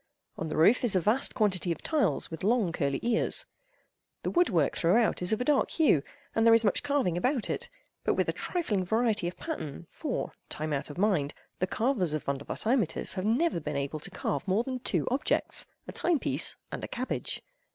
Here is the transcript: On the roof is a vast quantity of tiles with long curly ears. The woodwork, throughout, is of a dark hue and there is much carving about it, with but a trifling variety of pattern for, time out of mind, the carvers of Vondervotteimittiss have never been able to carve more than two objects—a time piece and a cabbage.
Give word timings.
On 0.35 0.47
the 0.49 0.57
roof 0.57 0.83
is 0.83 0.95
a 0.95 0.99
vast 0.99 1.35
quantity 1.35 1.71
of 1.71 1.83
tiles 1.83 2.31
with 2.31 2.43
long 2.43 2.71
curly 2.71 2.99
ears. 3.03 3.45
The 4.23 4.31
woodwork, 4.31 4.75
throughout, 4.75 5.21
is 5.21 5.31
of 5.31 5.39
a 5.39 5.45
dark 5.45 5.69
hue 5.69 6.01
and 6.33 6.43
there 6.43 6.55
is 6.55 6.65
much 6.65 6.81
carving 6.81 7.19
about 7.19 7.51
it, 7.51 7.69
with 8.07 8.15
but 8.17 8.27
a 8.29 8.33
trifling 8.33 8.83
variety 8.83 9.27
of 9.27 9.37
pattern 9.37 9.85
for, 9.91 10.31
time 10.49 10.73
out 10.73 10.89
of 10.89 10.97
mind, 10.97 11.35
the 11.59 11.67
carvers 11.67 12.15
of 12.15 12.23
Vondervotteimittiss 12.25 13.13
have 13.13 13.25
never 13.25 13.59
been 13.59 13.77
able 13.77 13.99
to 13.99 14.09
carve 14.09 14.47
more 14.47 14.63
than 14.63 14.79
two 14.79 15.07
objects—a 15.11 15.91
time 15.91 16.17
piece 16.17 16.55
and 16.71 16.83
a 16.83 16.87
cabbage. 16.87 17.43